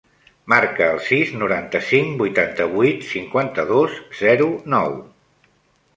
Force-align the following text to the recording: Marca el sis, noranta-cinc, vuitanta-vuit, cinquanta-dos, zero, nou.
Marca 0.53 0.87
el 0.93 1.01
sis, 1.09 1.33
noranta-cinc, 1.41 2.15
vuitanta-vuit, 2.23 3.07
cinquanta-dos, 3.13 4.03
zero, 4.23 4.49
nou. 4.77 5.01